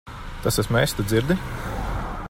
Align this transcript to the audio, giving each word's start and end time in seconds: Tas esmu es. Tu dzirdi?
Tas 0.45 0.57
esmu 0.63 0.79
es. 0.81 0.95
Tu 1.01 1.05
dzirdi? 1.11 1.39